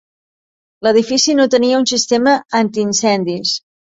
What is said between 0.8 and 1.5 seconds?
L'edifici no